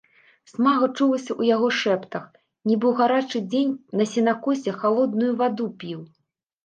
Смага 0.51 0.87
чулася 0.97 1.29
ў 1.39 1.51
яго 1.55 1.67
шэптах, 1.81 2.25
нібы 2.69 2.85
ў 2.89 2.93
гарачы 3.01 3.39
дзень 3.51 3.77
на 4.01 4.09
сенакосе 4.13 4.71
халодную 4.81 5.31
ваду 5.43 5.69
піў. 5.85 5.99